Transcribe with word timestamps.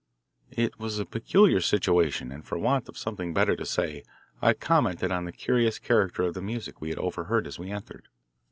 It 0.57 0.79
was 0.79 0.97
a 0.97 1.05
peculiar 1.05 1.61
situation, 1.61 2.31
and 2.31 2.43
for 2.43 2.57
want 2.57 2.89
of 2.89 2.97
something 2.97 3.35
better 3.35 3.55
to 3.55 3.65
say 3.67 4.01
I 4.41 4.53
commented 4.53 5.11
on 5.11 5.25
the 5.25 5.31
curious 5.31 5.77
character 5.77 6.23
of 6.23 6.33
the 6.33 6.41
music 6.41 6.81
we 6.81 6.89
had 6.89 6.97
overheard 6.97 7.45
as 7.45 7.59
we 7.59 7.69
entered. 7.69 8.07